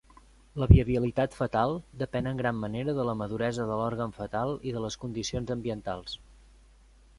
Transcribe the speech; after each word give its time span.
La 0.61 0.67
viabilitat 0.69 1.35
fetal 1.39 1.73
depèn 2.03 2.29
en 2.31 2.39
gran 2.39 2.57
manera 2.63 2.97
de 3.01 3.05
la 3.11 3.15
maduresa 3.21 3.69
de 3.73 3.77
l'òrgan 3.83 4.17
fetal 4.19 4.57
i 4.71 4.75
de 4.79 4.85
les 4.89 5.01
condicions 5.07 5.57
ambientals. 5.59 6.19